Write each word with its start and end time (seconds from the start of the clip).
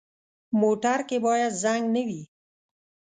موټر 0.61 0.99
کې 1.09 1.17
باید 1.25 1.51
زنګ 1.63 1.83
نه 1.95 2.01
وي. 2.07 2.21